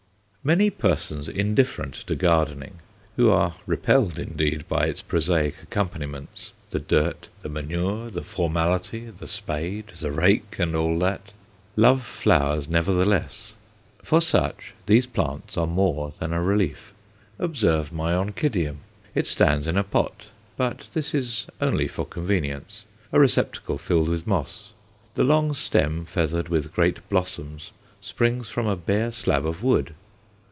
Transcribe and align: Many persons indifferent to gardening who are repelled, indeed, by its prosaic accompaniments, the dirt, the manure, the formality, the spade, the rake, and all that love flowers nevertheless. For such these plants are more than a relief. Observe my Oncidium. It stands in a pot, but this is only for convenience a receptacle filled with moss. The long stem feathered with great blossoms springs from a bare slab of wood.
Many 0.43 0.71
persons 0.71 1.29
indifferent 1.29 1.93
to 2.07 2.15
gardening 2.15 2.79
who 3.15 3.29
are 3.29 3.57
repelled, 3.67 4.17
indeed, 4.17 4.67
by 4.67 4.87
its 4.87 4.99
prosaic 5.03 5.53
accompaniments, 5.61 6.53
the 6.71 6.79
dirt, 6.79 7.29
the 7.43 7.49
manure, 7.49 8.09
the 8.09 8.23
formality, 8.23 9.11
the 9.11 9.27
spade, 9.27 9.89
the 9.99 10.11
rake, 10.11 10.57
and 10.57 10.73
all 10.73 10.97
that 10.97 11.31
love 11.75 12.01
flowers 12.03 12.67
nevertheless. 12.67 13.53
For 14.01 14.19
such 14.19 14.73
these 14.87 15.05
plants 15.05 15.57
are 15.57 15.67
more 15.67 16.09
than 16.17 16.33
a 16.33 16.41
relief. 16.41 16.91
Observe 17.37 17.91
my 17.93 18.13
Oncidium. 18.15 18.77
It 19.13 19.27
stands 19.27 19.67
in 19.67 19.77
a 19.77 19.83
pot, 19.83 20.25
but 20.57 20.87
this 20.95 21.13
is 21.13 21.45
only 21.61 21.87
for 21.87 22.03
convenience 22.03 22.83
a 23.11 23.19
receptacle 23.19 23.77
filled 23.77 24.09
with 24.09 24.25
moss. 24.25 24.71
The 25.13 25.23
long 25.23 25.53
stem 25.53 26.03
feathered 26.03 26.49
with 26.49 26.73
great 26.73 27.07
blossoms 27.09 27.71
springs 28.01 28.49
from 28.49 28.65
a 28.65 28.75
bare 28.75 29.11
slab 29.11 29.45
of 29.45 29.61
wood. 29.61 29.93